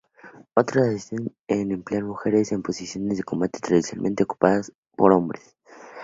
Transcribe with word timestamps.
Otros 0.55 0.87
asisten 0.87 1.31
en 1.47 1.71
emplear 1.71 2.03
mujeres 2.03 2.51
en 2.51 2.63
posiciones 2.63 3.19
de 3.19 3.23
combate 3.23 3.59
tradicionalmente 3.59 4.23
ocupadas 4.23 4.73
por 4.95 5.11
hombres. 5.13 5.55